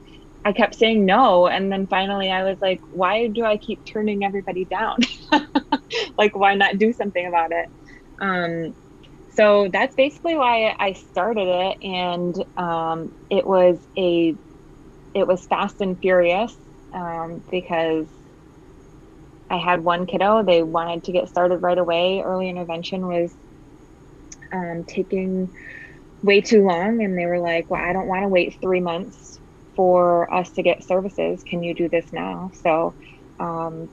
[0.44, 1.46] I kept saying no.
[1.46, 4.98] And then finally I was like, why do I keep turning everybody down?
[6.18, 7.66] like, why not do something about it?
[8.20, 8.74] Um,
[9.30, 11.78] so that's basically why I started it.
[11.82, 14.36] And um, it was a
[15.14, 16.56] it was fast and furious
[16.94, 18.08] um, because
[19.50, 20.42] I had one kiddo.
[20.44, 22.22] They wanted to get started right away.
[22.24, 23.34] Early intervention was
[24.52, 25.50] um, taking
[26.22, 29.40] way too long, and they were like, "Well, I don't want to wait three months
[29.76, 31.42] for us to get services.
[31.48, 32.96] Can you do this now?" So,
[33.40, 33.90] um,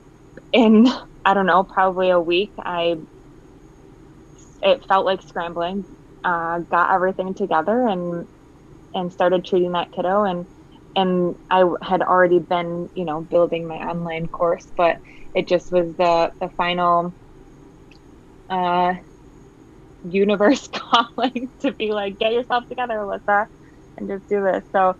[0.52, 0.88] in
[1.24, 2.96] I don't know, probably a week, I
[4.62, 5.86] it felt like scrambling.
[6.24, 8.26] Uh, got everything together and
[8.94, 10.46] and started treating that kiddo and
[10.96, 14.98] and I had already been, you know, building my online course, but
[15.36, 17.16] it just was the the final
[18.48, 18.94] uh,
[20.02, 23.46] universe calling to be like, get yourself together, Alyssa,
[23.96, 24.64] and just do this.
[24.72, 24.94] So,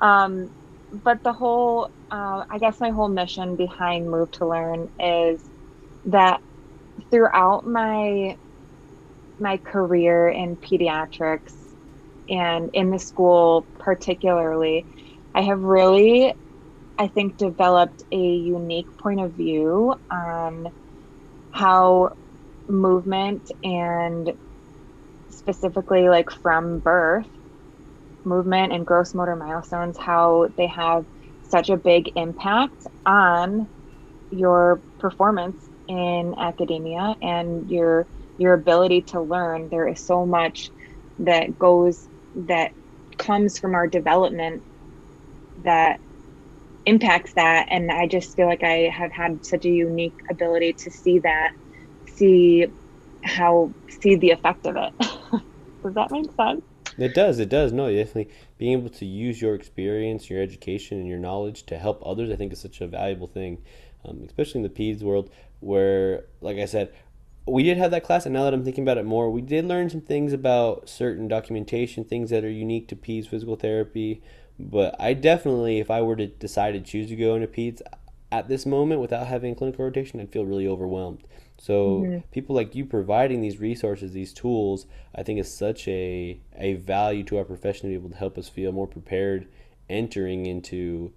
[0.00, 0.50] um,
[0.92, 5.44] but the whole, uh, I guess, my whole mission behind Move to Learn is
[6.04, 6.40] that
[7.10, 8.36] throughout my
[9.38, 11.54] my career in pediatrics
[12.28, 14.86] and in the school particularly
[15.34, 16.34] I have really,
[16.98, 20.68] I think, developed a unique point of view on
[21.50, 22.10] how
[22.68, 24.32] movement and
[25.30, 27.28] specifically like from birth,
[28.24, 31.04] movement and gross motor milestones, how they have
[31.42, 33.68] such a big impact on
[34.30, 38.08] your performance in academia and your
[38.38, 39.68] your ability to learn.
[39.70, 40.70] There is so much
[41.18, 42.72] that goes that
[43.18, 44.64] comes from our development
[45.64, 46.00] that
[46.88, 47.68] impacts that.
[47.70, 51.52] And i just feel like i have had such a unique ability to see that
[52.14, 52.66] see
[53.22, 54.92] how see the effect of it.
[55.82, 56.62] Does that make sense?
[56.96, 57.72] It does it does.
[57.72, 58.32] No definitely.
[58.58, 62.36] Being able to use your experience your education and your knowledge to help others i
[62.36, 63.58] think is such a valuable thing
[64.04, 66.92] um, especially in the peds world where like i said
[67.46, 69.64] we did have that class and now that i'm thinking about it more we did
[69.64, 74.22] learn some things about certain documentation things that are unique to peds physical therapy
[74.58, 77.80] but I definitely, if I were to decide to choose to go into peds,
[78.30, 81.24] at this moment without having clinical rotation, I'd feel really overwhelmed.
[81.58, 82.18] So mm-hmm.
[82.30, 87.24] people like you providing these resources, these tools, I think is such a a value
[87.24, 89.48] to our profession to be able to help us feel more prepared
[89.88, 91.12] entering into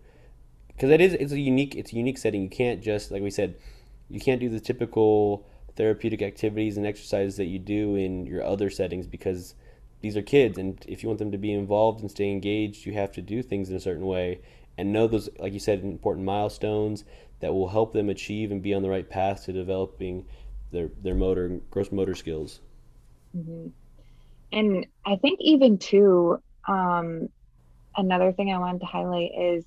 [0.69, 2.41] because it is it's a unique it's a unique setting.
[2.41, 3.56] You can't just like we said,
[4.10, 8.69] you can't do the typical therapeutic activities and exercises that you do in your other
[8.69, 9.54] settings because
[10.01, 12.93] these are kids and if you want them to be involved and stay engaged you
[12.93, 14.39] have to do things in a certain way
[14.77, 17.03] and know those like you said important milestones
[17.39, 20.25] that will help them achieve and be on the right path to developing
[20.71, 22.59] their their motor gross motor skills
[23.35, 23.67] mm-hmm.
[24.51, 27.27] and i think even too um,
[27.95, 29.65] another thing i wanted to highlight is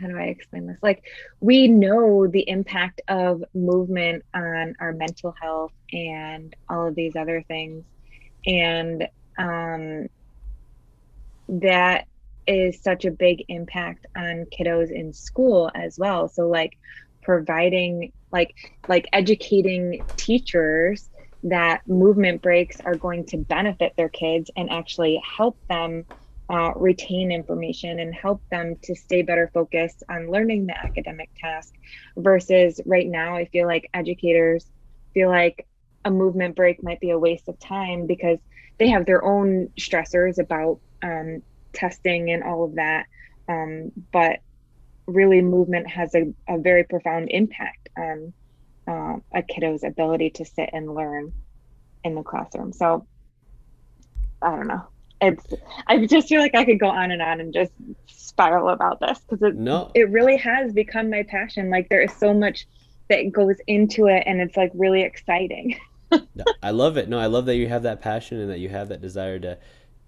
[0.00, 0.78] how do I explain this?
[0.82, 1.02] Like,
[1.40, 7.44] we know the impact of movement on our mental health and all of these other
[7.46, 7.84] things.
[8.46, 9.06] And
[9.38, 10.06] um,
[11.48, 12.06] that
[12.46, 16.28] is such a big impact on kiddos in school as well.
[16.28, 16.72] So, like,
[17.22, 18.54] providing, like,
[18.88, 21.08] like educating teachers
[21.44, 26.04] that movement breaks are going to benefit their kids and actually help them
[26.50, 31.72] uh, retain information and help them to stay better focused on learning the academic task
[32.16, 34.66] versus right now i feel like educators
[35.14, 35.66] feel like
[36.04, 38.38] a movement break might be a waste of time because
[38.78, 43.06] they have their own stressors about um, testing and all of that.
[43.48, 44.40] Um, but
[45.06, 48.32] really movement has a, a very profound impact on
[48.88, 51.32] uh, a kiddo's ability to sit and learn
[52.04, 52.72] in the classroom.
[52.72, 53.06] So
[54.42, 54.89] i don't know
[55.20, 55.46] it's
[55.86, 57.72] I just feel like I could go on and on and just
[58.06, 59.90] spiral about this because it no.
[59.94, 61.70] it really has become my passion.
[61.70, 62.66] Like there is so much
[63.08, 65.78] that goes into it and it's like really exciting.
[66.62, 67.08] I love it.
[67.08, 69.58] No, I love that you have that passion and that you have that desire to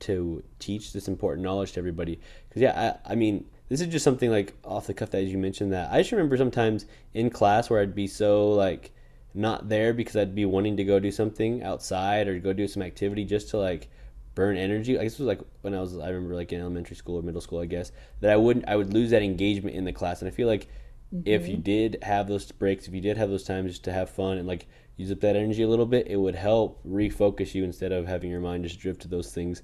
[0.00, 2.18] to teach this important knowledge to everybody.
[2.48, 5.38] Because yeah, I, I mean, this is just something like off the cuff that you
[5.38, 8.92] mentioned that I just remember sometimes in class where I'd be so like
[9.34, 12.82] not there because I'd be wanting to go do something outside or go do some
[12.82, 13.88] activity just to like
[14.34, 14.98] burn energy.
[14.98, 17.22] I guess it was like when I was I remember like in elementary school or
[17.22, 20.22] middle school, I guess, that I wouldn't I would lose that engagement in the class.
[20.22, 20.68] And I feel like
[21.14, 21.22] mm-hmm.
[21.26, 21.62] if you mm-hmm.
[21.62, 24.46] did have those breaks, if you did have those times just to have fun and
[24.46, 24.66] like
[24.96, 28.30] use up that energy a little bit, it would help refocus you instead of having
[28.30, 29.62] your mind just drift to those things.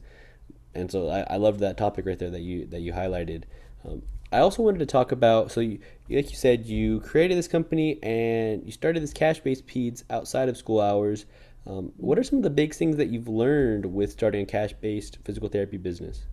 [0.74, 3.44] And so I, I loved that topic right there that you that you highlighted.
[3.84, 5.78] Um, I also wanted to talk about so you,
[6.10, 10.48] like you said you created this company and you started this cash based peds outside
[10.48, 11.24] of school hours.
[11.68, 14.72] Um, what are some of the big things that you've learned with starting a cash
[14.72, 16.24] based physical therapy business?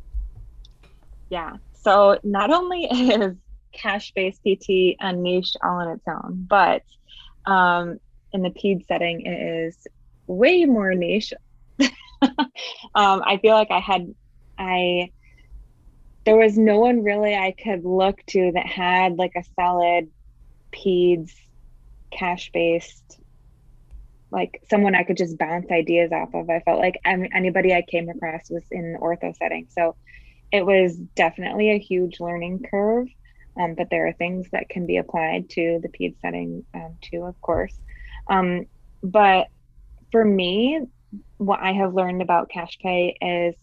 [1.29, 1.57] Yeah.
[1.73, 3.35] So not only is
[3.73, 6.83] cash based PT a niche all on its own, but
[7.45, 7.99] um,
[8.31, 9.87] in the PED setting, it is
[10.27, 11.33] way more niche.
[11.81, 11.91] um,
[12.95, 14.15] I feel like I had,
[14.57, 15.11] I,
[16.25, 20.09] there was no one really I could look to that had like a solid
[20.71, 21.33] PEDS
[22.09, 23.19] cash based
[24.35, 26.49] like someone I could just bounce ideas off of.
[26.49, 29.67] I felt like anybody I came across was in the ortho setting.
[29.69, 29.95] So
[30.51, 33.07] it was definitely a huge learning curve.
[33.57, 37.23] Um, but there are things that can be applied to the PED setting um, too,
[37.23, 37.73] of course.
[38.27, 38.65] Um,
[39.01, 39.47] but
[40.11, 40.81] for me,
[41.37, 43.55] what I have learned about cash pay is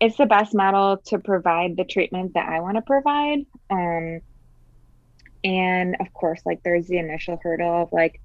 [0.00, 3.40] it's the best model to provide the treatment that I want to provide.
[3.70, 4.20] Um,
[5.42, 8.20] and of course, like there's the initial hurdle of like,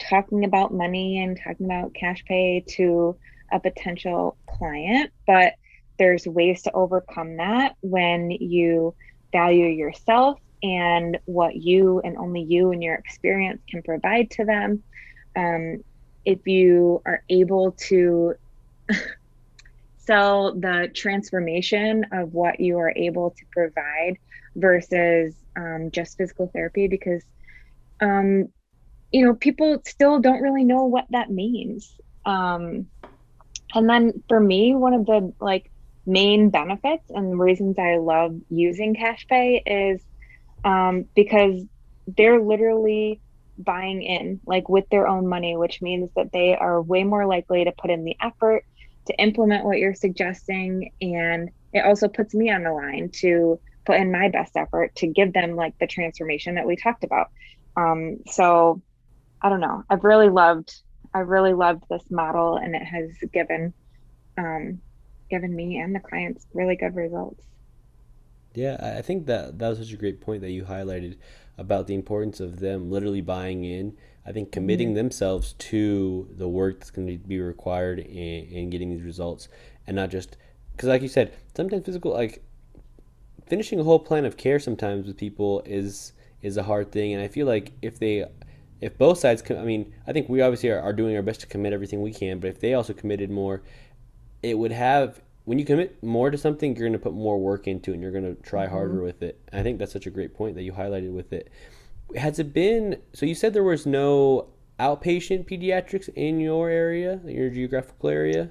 [0.00, 3.16] talking about money and talking about cash pay to
[3.52, 5.54] a potential client, but
[5.98, 8.94] there's ways to overcome that when you
[9.32, 14.82] value yourself and what you and only you and your experience can provide to them.
[15.36, 15.84] Um,
[16.24, 18.34] if you are able to
[19.98, 24.16] sell the transformation of what you are able to provide
[24.56, 27.22] versus um, just physical therapy, because
[28.00, 28.48] um,
[29.12, 31.92] you know, people still don't really know what that means.
[32.24, 32.86] Um,
[33.74, 35.70] and then for me, one of the like
[36.06, 40.02] main benefits and reasons I love using cash pay is
[40.64, 41.62] um, because
[42.06, 43.20] they're literally
[43.58, 47.64] buying in like with their own money, which means that they are way more likely
[47.64, 48.64] to put in the effort
[49.06, 50.92] to implement what you're suggesting.
[51.00, 55.06] And it also puts me on the line to put in my best effort to
[55.06, 57.30] give them like the transformation that we talked about.
[57.76, 58.82] Um, so
[59.42, 59.84] I don't know.
[59.90, 63.72] I've really loved I've really loved this model and it has given
[64.38, 64.80] um,
[65.28, 67.44] given me and the clients really good results.
[68.54, 71.16] Yeah, I think that that was such a great point that you highlighted
[71.56, 73.96] about the importance of them literally buying in.
[74.26, 74.96] I think committing mm-hmm.
[74.96, 79.48] themselves to the work that's going to be required in, in getting these results,
[79.86, 80.36] and not just
[80.72, 82.42] because, like you said, sometimes physical like
[83.46, 87.22] finishing a whole plan of care sometimes with people is is a hard thing, and
[87.22, 88.26] I feel like if they
[88.80, 91.46] if both sides, I mean, I think we obviously are, are doing our best to
[91.46, 93.62] commit everything we can, but if they also committed more,
[94.42, 97.66] it would have when you commit more to something, you're going to put more work
[97.66, 98.74] into it and you're going to try mm-hmm.
[98.74, 99.40] harder with it.
[99.52, 101.50] I think that's such a great point that you highlighted with it.
[102.16, 103.26] Has it been so?
[103.26, 108.50] You said there was no outpatient pediatrics in your area, your geographical area.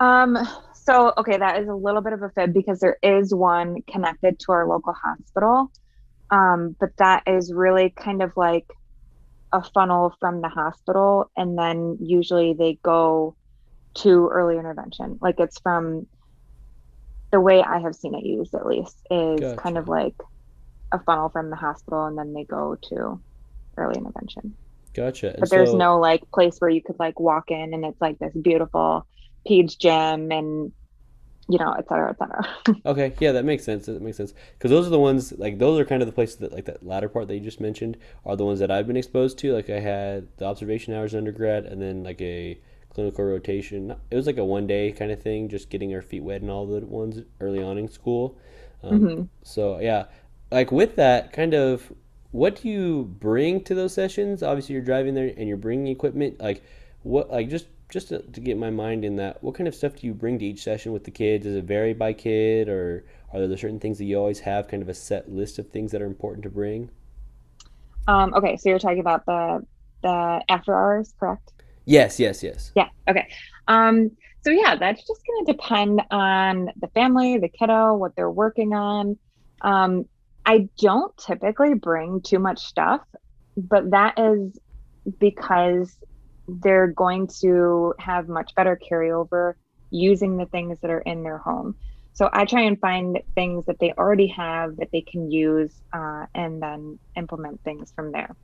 [0.00, 0.36] Um.
[0.72, 4.38] So okay, that is a little bit of a fib because there is one connected
[4.40, 5.70] to our local hospital,
[6.30, 8.66] um, but that is really kind of like
[9.52, 13.36] a funnel from the hospital, and then usually they go
[13.94, 15.18] to early intervention.
[15.20, 16.06] Like it's from
[17.32, 19.56] the way I have seen it used, at least, is gotcha.
[19.56, 20.14] kind of like
[20.92, 23.20] a funnel from the hospital and then they go to
[23.76, 24.54] early intervention.
[24.94, 25.30] Gotcha.
[25.30, 28.00] And but there's so, no like place where you could like walk in and it's
[28.00, 29.06] like this beautiful
[29.48, 30.72] peds gym and
[31.48, 32.80] you know, et cetera, et cetera.
[32.86, 33.86] okay, yeah, that makes sense.
[33.86, 36.36] That makes sense because those are the ones like those are kind of the places
[36.36, 38.96] that like that latter part that you just mentioned are the ones that I've been
[38.96, 39.52] exposed to.
[39.52, 42.58] Like I had the observation hours in undergrad and then like a
[42.96, 43.94] clinical rotation.
[44.10, 46.50] It was like a one day kind of thing, just getting our feet wet and
[46.50, 48.36] all the ones early on in school.
[48.82, 49.22] Um, mm-hmm.
[49.42, 50.06] So yeah,
[50.50, 51.92] like with that kind of,
[52.32, 54.42] what do you bring to those sessions?
[54.42, 56.40] Obviously, you're driving there and you're bringing equipment.
[56.40, 56.64] Like
[57.02, 59.96] what, like just just to, to get my mind in that, what kind of stuff
[59.96, 61.44] do you bring to each session with the kids?
[61.44, 64.82] Does it vary by kid, or are there certain things that you always have, kind
[64.82, 66.90] of a set list of things that are important to bring?
[68.08, 69.64] Um, okay, so you're talking about the
[70.02, 71.52] the after hours, correct?
[71.84, 72.72] Yes, yes, yes.
[72.74, 72.88] Yeah.
[73.08, 73.28] Okay.
[73.68, 74.10] Um,
[74.42, 78.74] so yeah, that's just going to depend on the family, the kiddo, what they're working
[78.74, 79.18] on.
[79.60, 80.06] Um,
[80.44, 83.00] I don't typically bring too much stuff,
[83.56, 84.58] but that is
[85.18, 85.96] because
[86.48, 89.54] they're going to have much better carryover
[89.90, 91.76] using the things that are in their home.
[92.12, 96.26] So I try and find things that they already have that they can use uh,
[96.34, 98.34] and then implement things from there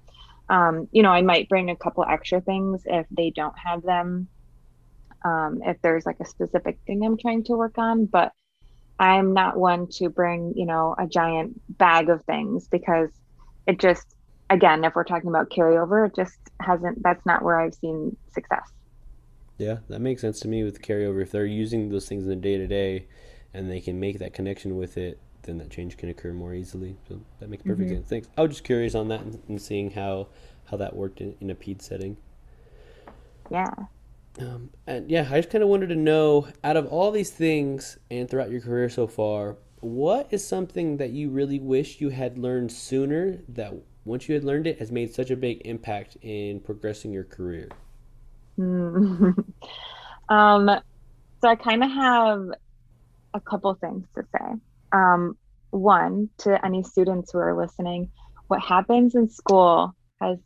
[0.49, 4.29] um, you know, I might bring a couple extra things if they don't have them.
[5.25, 8.33] Um, if there's like a specific thing I'm trying to work on, but
[8.99, 13.09] I'm not one to bring, you know, a giant bag of things because
[13.67, 14.12] it just,
[14.53, 18.71] again, if we're talking about carryover, it just hasn't, that's not where I've seen success.
[19.59, 21.23] Yeah, that makes sense to me with carryover.
[21.23, 23.07] If they're using those things in the day to day
[23.55, 26.97] and they can make that connection with it, then that change can occur more easily.
[27.09, 27.97] So that makes perfect mm-hmm.
[27.97, 28.09] sense.
[28.09, 28.29] Thanks.
[28.37, 30.29] I was just curious on that and, and seeing how
[30.67, 32.17] how that worked in, in a PED setting.
[33.51, 33.75] Yeah.
[34.39, 37.99] Um, and yeah, I just kind of wanted to know, out of all these things
[38.11, 42.39] and throughout your career so far, what is something that you really wish you had
[42.39, 46.61] learned sooner that once you had learned it has made such a big impact in
[46.61, 47.69] progressing your career?
[48.59, 49.35] um,
[50.29, 52.49] so I kind of have
[53.35, 54.55] a couple things to say.
[54.93, 55.37] Um,
[55.71, 58.11] one, to any students who are listening,
[58.49, 60.39] what happens in school has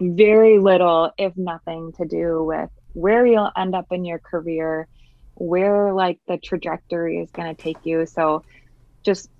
[0.00, 4.86] very little, if nothing, to do with where you'll end up in your career,
[5.34, 8.06] where like the trajectory is going to take you.
[8.06, 8.44] So
[9.02, 9.30] just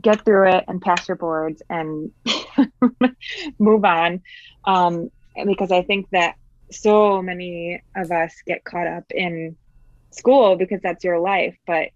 [0.00, 2.12] get through it and pass your boards and
[3.58, 4.22] move on.
[4.64, 5.10] Um,
[5.44, 6.36] because I think that
[6.70, 9.56] so many of us get caught up in
[10.10, 11.90] school because that's your life, but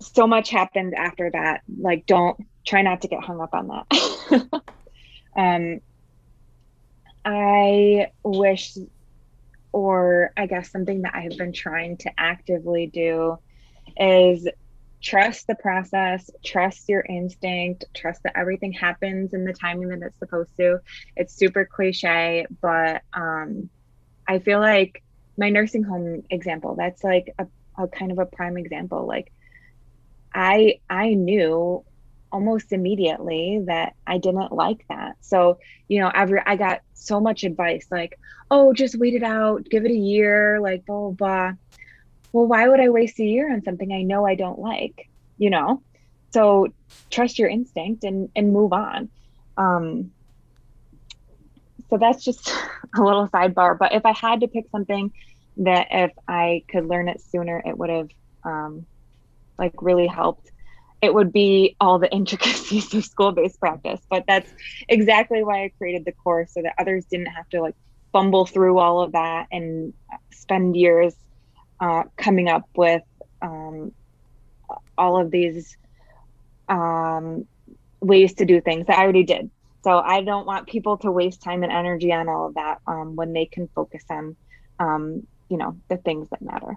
[0.00, 1.62] so much happened after that.
[1.80, 4.62] Like, don't try not to get hung up on that.
[5.36, 5.80] um,
[7.24, 8.76] I wish,
[9.72, 13.38] or I guess something that I have been trying to actively do
[13.96, 14.46] is
[15.00, 20.18] trust the process, trust your instinct, trust that everything happens in the timing that it's
[20.18, 20.80] supposed to.
[21.16, 23.70] It's super cliche, but um,
[24.26, 25.02] I feel like
[25.36, 27.46] my nursing home example, that's like a,
[27.78, 29.06] a kind of a prime example.
[29.06, 29.32] Like
[30.34, 31.84] I I knew
[32.30, 35.16] almost immediately that I didn't like that.
[35.20, 38.18] So, you know, every I got so much advice like,
[38.50, 41.52] oh, just wait it out, give it a year, like blah blah blah.
[42.32, 45.08] Well, why would I waste a year on something I know I don't like?
[45.38, 45.82] You know?
[46.32, 46.68] So
[47.10, 49.10] trust your instinct and and move on.
[49.56, 50.12] Um
[51.90, 52.48] so that's just
[52.96, 53.78] a little sidebar.
[53.78, 55.12] But if I had to pick something
[55.58, 58.08] that if I could learn it sooner, it would have
[58.44, 58.86] um
[59.58, 60.50] like really helped
[61.00, 64.50] it would be all the intricacies of school-based practice but that's
[64.88, 67.74] exactly why i created the course so that others didn't have to like
[68.12, 69.92] fumble through all of that and
[70.32, 71.14] spend years
[71.80, 73.02] uh, coming up with
[73.42, 73.92] um,
[74.96, 75.76] all of these
[76.68, 77.46] um,
[78.00, 79.50] ways to do things that i already did.
[79.84, 83.16] So i don't want people to waste time and energy on all of that um,
[83.16, 84.36] when they can focus on
[84.78, 86.76] um, you know the things that matter.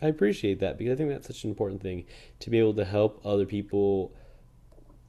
[0.00, 2.04] I appreciate that because I think that's such an important thing
[2.40, 4.12] to be able to help other people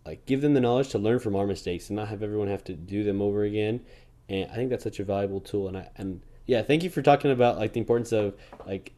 [0.06, 2.64] like give them the knowledge to learn from our mistakes and not have everyone have
[2.66, 3.82] to do them over again.
[4.30, 5.68] And I think that's such a valuable tool.
[5.68, 8.36] And I and yeah, thank you for talking about like the importance of
[8.66, 8.94] like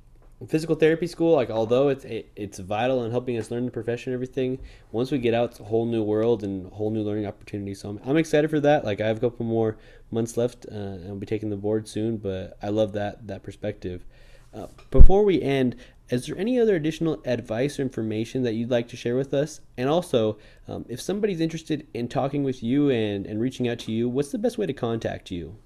[0.48, 4.12] physical therapy school like although it's it, it's vital in helping us learn the profession
[4.12, 4.60] and everything
[4.92, 7.90] once we get out it's a whole new world and whole new learning opportunities so
[7.90, 8.84] I'm, I'm excited for that.
[8.84, 9.78] Like i have a couple more
[10.12, 14.06] months left uh, i'll be taking the board soon but i love that that perspective.
[14.54, 15.76] Uh, before we end
[16.10, 19.60] is there any other additional advice or information that you'd like to share with us?
[19.76, 23.92] And also um, if somebody's interested in talking with you and, and reaching out to
[23.92, 25.58] you what's the best way to contact you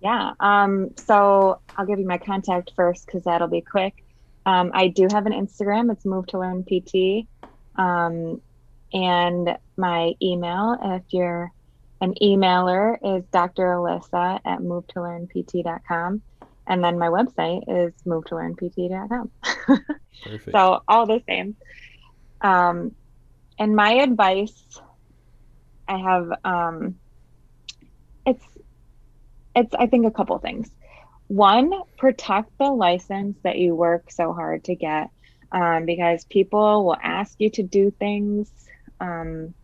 [0.00, 0.32] yeah.
[0.40, 4.04] Um, so I'll give you my contact first because that'll be quick.
[4.46, 5.92] Um, I do have an Instagram.
[5.92, 7.26] It's Move to Learn PT.
[7.76, 8.40] Um,
[8.92, 11.52] and my email, if you're
[12.00, 13.64] an emailer, is Dr.
[13.66, 16.22] Alyssa at movetolearnpt.com.
[16.66, 19.30] And then my website is movetolearnpt.com.
[20.24, 20.52] Perfect.
[20.52, 21.56] so all the same.
[22.40, 22.94] Um,
[23.58, 24.80] and my advice,
[25.88, 26.98] I have, um,
[29.58, 30.70] it's I think a couple things.
[31.28, 35.10] One, protect the license that you work so hard to get,
[35.52, 38.50] um, because people will ask you to do things,
[39.00, 39.54] um,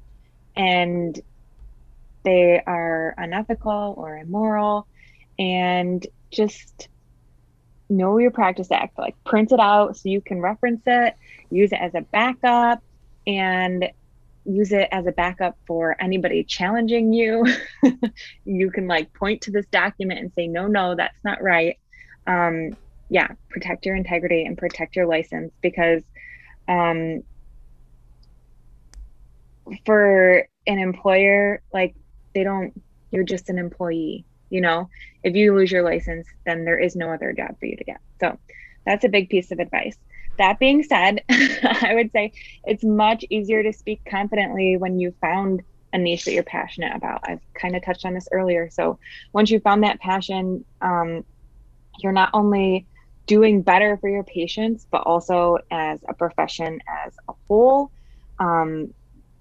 [0.57, 1.19] and
[2.23, 4.87] they are unethical or immoral,
[5.39, 6.89] and just
[7.89, 8.99] know your practice act.
[8.99, 11.17] Like print it out so you can reference it,
[11.51, 12.83] use it as a backup,
[13.27, 13.91] and
[14.45, 17.47] use it as a backup for anybody challenging you.
[18.45, 21.79] you can like point to this document and say, no, no, that's not right.
[22.27, 22.77] Um,
[23.09, 26.03] yeah, protect your integrity and protect your license because
[26.69, 27.23] um,
[29.85, 31.95] for an employer, like
[32.35, 32.73] they don't,
[33.11, 34.25] you're just an employee.
[34.51, 34.89] You know,
[35.23, 38.01] if you lose your license, then there is no other job for you to get.
[38.21, 38.39] So
[38.87, 39.97] that's a big piece of advice.
[40.39, 42.32] That being said, I would say
[42.64, 45.62] it's much easier to speak confidently when you found
[45.93, 47.20] a niche that you're passionate about.
[47.24, 48.68] I've kind of touched on this earlier.
[48.70, 48.99] So
[49.32, 51.22] once you found that passion, um,
[51.99, 52.89] you're not only
[53.26, 57.93] doing better for your patients, but also as a profession as a whole.
[58.39, 58.93] Um,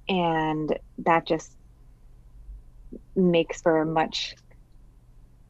[0.08, 1.56] and that just
[3.16, 4.36] makes for a much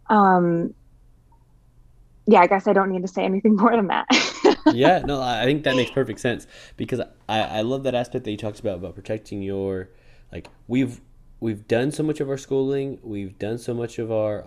[0.10, 0.74] um
[2.28, 4.06] yeah i guess i don't need to say anything more than that
[4.72, 6.48] yeah, no, I think that makes perfect sense
[6.78, 9.90] because I, I love that aspect that you talked about about protecting your
[10.32, 11.02] like we've
[11.40, 14.46] we've done so much of our schooling, we've done so much of our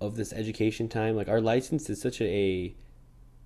[0.00, 1.16] of this education time.
[1.16, 2.74] Like our license is such a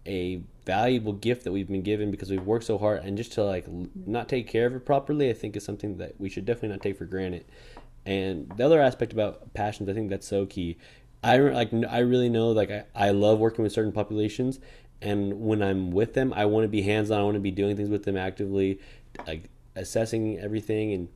[0.06, 3.44] a valuable gift that we've been given because we've worked so hard and just to
[3.44, 3.66] like
[4.06, 6.80] not take care of it properly i think is something that we should definitely not
[6.80, 7.44] take for granted
[8.06, 10.78] and the other aspect about passions i think that's so key
[11.22, 14.58] i like i really know like i, I love working with certain populations
[15.02, 17.20] and when I'm with them, I want to be hands on.
[17.20, 18.80] I want to be doing things with them actively,
[19.26, 19.44] like
[19.74, 20.92] assessing everything.
[20.92, 21.08] And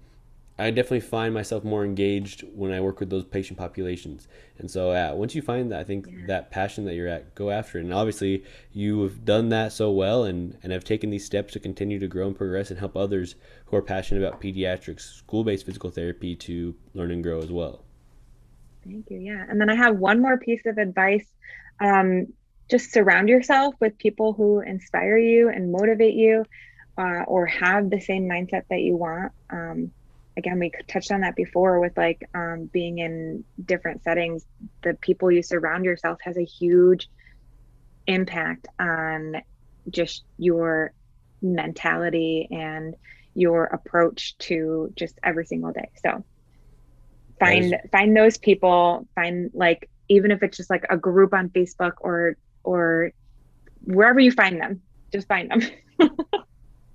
[0.59, 4.27] I definitely find myself more engaged when I work with those patient populations.
[4.59, 6.27] And so, uh, once you find that, I think yeah.
[6.29, 7.85] that passion that you're at, go after it.
[7.85, 11.61] And obviously, you have done that so well and, and have taken these steps to
[11.61, 13.35] continue to grow and progress and help others
[13.67, 17.85] who are passionate about pediatrics, school based physical therapy to learn and grow as well.
[18.85, 19.19] Thank you.
[19.19, 19.45] Yeah.
[19.49, 21.27] And then I have one more piece of advice.
[21.81, 22.29] Um,
[22.71, 26.45] just surround yourself with people who inspire you and motivate you
[26.97, 29.33] uh, or have the same mindset that you want.
[29.51, 29.93] Um,
[30.37, 34.45] again we touched on that before with like um, being in different settings.
[34.83, 37.09] The people you surround yourself has a huge
[38.07, 39.37] impact on
[39.91, 40.93] just your
[41.43, 42.95] mentality and
[43.35, 45.91] your approach to just every single day.
[46.03, 46.25] So
[47.39, 51.95] find find those people find like even if it's just like a group on facebook
[52.01, 53.13] or or
[53.85, 54.81] wherever you find them,
[55.13, 55.63] just find them.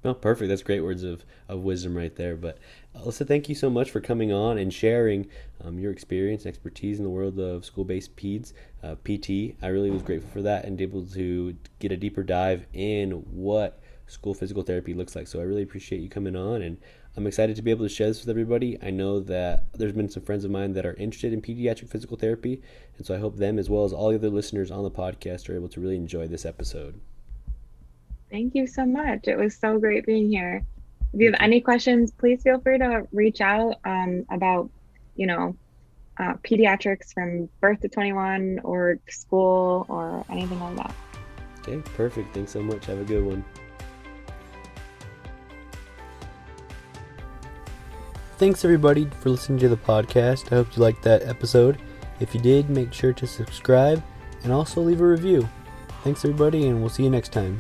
[0.04, 0.50] well, perfect.
[0.50, 2.36] That's great words of, of wisdom right there.
[2.36, 2.58] But
[2.96, 5.28] Alyssa, thank you so much for coming on and sharing
[5.64, 8.54] um, your experience and expertise in the world of school-based peds,
[8.84, 9.56] uh, PT.
[9.62, 13.80] I really was grateful for that and able to get a deeper dive in what
[14.08, 15.28] school physical therapy looks like.
[15.28, 16.78] So I really appreciate you coming on and
[17.20, 18.78] I'm excited to be able to share this with everybody.
[18.82, 22.16] I know that there's been some friends of mine that are interested in pediatric physical
[22.16, 22.62] therapy,
[22.96, 25.50] and so I hope them, as well as all the other listeners on the podcast,
[25.50, 27.02] are able to really enjoy this episode.
[28.32, 29.28] Thank you so much.
[29.28, 30.64] It was so great being here.
[31.14, 34.70] If you have any questions, please feel free to reach out um, about,
[35.18, 35.58] you know,
[36.22, 40.96] uh, pediatrics from birth to 21 or school or anything like that.
[41.68, 42.34] Okay, perfect.
[42.34, 42.86] Thanks so much.
[42.86, 43.44] Have a good one.
[48.40, 50.50] Thanks everybody for listening to the podcast.
[50.54, 51.78] I hope you liked that episode.
[52.22, 54.02] If you did, make sure to subscribe
[54.46, 55.46] and also leave a review.
[56.06, 57.60] Thanks everybody, and we'll see you next time.